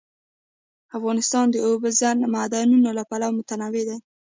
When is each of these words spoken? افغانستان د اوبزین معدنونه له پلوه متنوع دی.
افغانستان 0.97 1.45
د 1.51 1.55
اوبزین 1.67 2.17
معدنونه 2.33 2.89
له 2.97 3.03
پلوه 3.09 3.35
متنوع 3.37 3.83
دی. 3.87 3.97